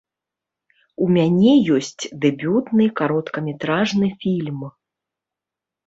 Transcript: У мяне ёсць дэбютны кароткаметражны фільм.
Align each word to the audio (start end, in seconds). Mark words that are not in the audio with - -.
У 1.07 1.09
мяне 1.17 1.53
ёсць 1.77 2.09
дэбютны 2.25 2.85
кароткаметражны 3.03 4.07
фільм. 4.25 4.59